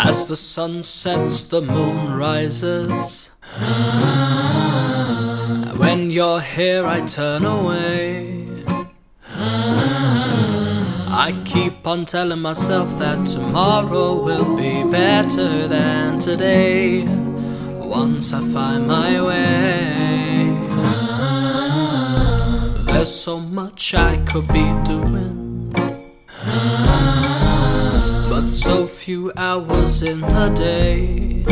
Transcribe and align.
As 0.00 0.26
the 0.28 0.36
sun 0.36 0.84
sets, 0.84 1.44
the 1.44 1.60
moon 1.60 2.12
rises. 2.16 3.30
When 5.76 6.10
you're 6.12 6.40
here, 6.40 6.86
I 6.86 7.00
turn 7.00 7.44
away. 7.44 8.64
I 11.26 11.32
keep 11.44 11.84
on 11.84 12.04
telling 12.04 12.38
myself 12.40 12.96
that 13.00 13.26
tomorrow 13.26 14.22
will 14.22 14.56
be 14.56 14.84
better 14.84 15.66
than 15.66 16.20
today. 16.20 17.04
Once 17.76 18.32
I 18.32 18.40
find 18.40 18.86
my 18.86 19.20
way, 19.20 20.54
there's 22.86 23.12
so 23.12 23.40
much 23.40 23.94
I 23.94 24.16
could 24.28 24.46
be 24.48 24.72
doing, 24.84 25.37
few 29.08 29.32
hours 29.38 30.02
in 30.02 30.20
the 30.20 30.48
day. 30.50 31.42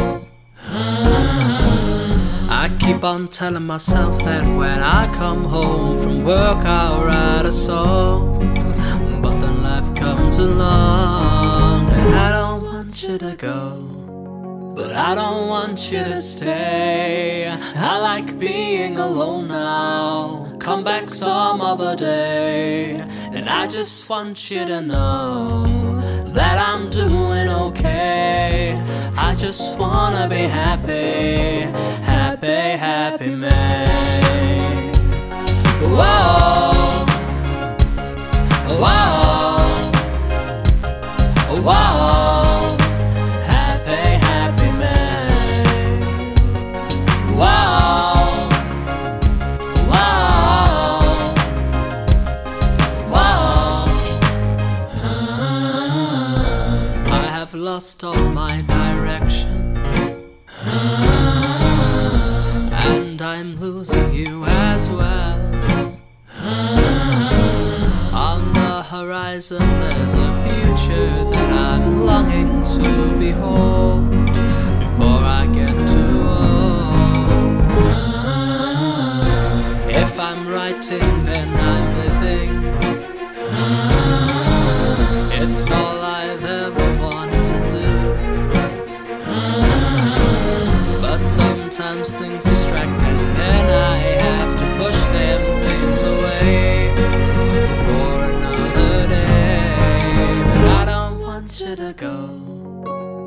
I 2.50 2.68
keep 2.78 3.02
on 3.02 3.28
telling 3.28 3.66
myself 3.66 4.22
that 4.24 4.44
when 4.58 4.80
I 4.82 5.10
come 5.14 5.42
home 5.42 5.96
from 5.96 6.22
work, 6.22 6.62
I'll 6.66 7.02
write 7.06 7.46
a 7.46 7.52
song. 7.52 8.40
But 9.22 9.40
then 9.40 9.62
life 9.62 9.94
comes 9.94 10.36
along, 10.36 11.88
and 11.88 12.14
I 12.14 12.28
don't 12.30 12.62
want 12.62 13.02
you 13.02 13.16
to 13.16 13.34
go. 13.36 14.74
But 14.76 14.92
I 14.92 15.14
don't 15.14 15.48
want 15.48 15.90
you 15.90 16.04
to 16.04 16.16
stay. 16.18 17.48
I 17.48 17.98
like 17.98 18.38
being 18.38 18.98
alone 18.98 19.48
now. 19.48 20.54
Come 20.58 20.84
back 20.84 21.08
some 21.08 21.62
other 21.62 21.96
day. 21.96 22.96
And 23.32 23.48
I 23.48 23.66
just 23.66 24.10
want 24.10 24.50
you 24.50 24.66
to 24.66 24.82
know 24.82 25.86
that 26.36 26.58
I'm 26.58 26.75
just 29.36 29.76
wanna 29.76 30.28
be 30.28 30.48
happy, 30.48 31.60
happy, 32.02 32.46
happy 32.46 33.28
man. 33.28 33.86
Whoa, 35.82 37.04
whoa, 38.80 39.58
whoa, 41.62 42.45
lost 57.76 58.04
all 58.04 58.30
my 58.30 58.62
direction. 58.62 59.76
And 62.90 63.20
I'm 63.20 63.60
losing 63.60 64.14
you 64.14 64.46
as 64.46 64.88
well. 64.88 65.38
On 68.14 68.50
the 68.54 68.82
horizon, 68.82 69.68
there's 69.80 70.14
a 70.14 70.30
future 70.46 71.24
that 71.32 71.50
I'm 71.52 72.06
longing 72.06 72.62
to 72.76 73.14
behold 73.18 74.05
and 93.08 93.36
then 93.36 93.64
I 93.92 93.96
have 94.26 94.52
to 94.60 94.64
push 94.80 95.00
them 95.16 95.40
things 95.66 96.02
away 96.02 96.92
for 97.84 98.12
another 98.32 99.08
day. 99.08 100.42
But 100.44 100.78
I 100.80 100.84
don't 100.84 101.20
want 101.20 101.60
you 101.60 101.76
to 101.76 101.92
go. 101.96 102.16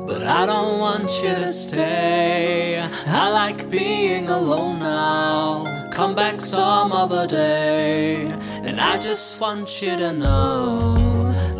But 0.06 0.22
I 0.22 0.46
don't 0.46 0.80
want 0.80 1.10
you 1.22 1.34
to 1.34 1.48
stay. 1.48 2.80
I 3.06 3.28
like 3.30 3.70
being 3.70 4.28
alone 4.28 4.80
now. 4.80 5.88
Come 5.92 6.14
back 6.14 6.40
some 6.40 6.92
other 6.92 7.26
day. 7.26 8.26
And 8.62 8.80
I 8.80 8.98
just 8.98 9.40
want 9.40 9.82
you 9.82 9.96
to 9.96 10.12
know 10.12 11.10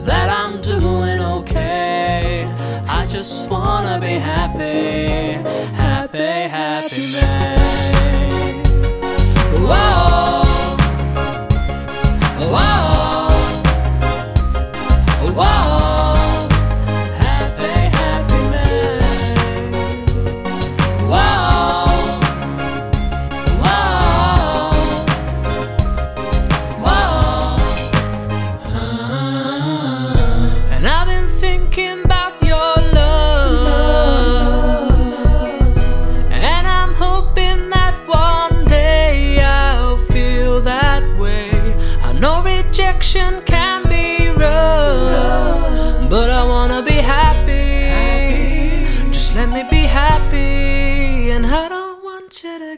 that 0.04 0.28
I'm 0.28 0.60
doing 0.62 1.20
okay. 1.20 2.44
I 2.88 3.06
just 3.06 3.48
wanna 3.48 4.00
be 4.00 4.14
happy, 4.18 5.38
happy, 5.76 6.48
happy 6.48 7.12
man. 7.22 7.59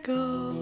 Go, 0.02 0.52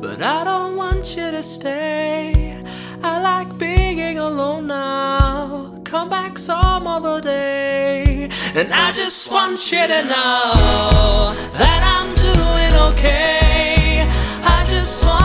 but 0.00 0.22
I 0.22 0.42
don't 0.44 0.76
want 0.76 1.16
you 1.16 1.30
to 1.30 1.42
stay. 1.42 2.62
I 3.02 3.20
like 3.20 3.58
being 3.58 4.18
alone 4.18 4.68
now. 4.68 5.82
Come 5.84 6.08
back 6.08 6.38
some 6.38 6.86
other 6.86 7.20
day. 7.20 8.30
And 8.54 8.72
I 8.72 8.92
just 8.92 9.30
want 9.30 9.70
you 9.70 9.86
to 9.86 10.04
know 10.04 11.34
that 11.58 11.80
I'm 11.94 12.08
doing 12.14 12.92
okay. 12.92 14.08
I 14.42 14.64
just 14.68 15.04
want 15.04 15.23